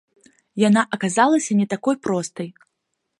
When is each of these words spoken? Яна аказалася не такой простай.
Яна 0.61 0.81
аказалася 0.97 1.57
не 1.59 1.67
такой 1.73 1.95
простай. 2.07 2.49